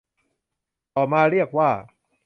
[0.95, 1.69] ต่อมาเรียกว่า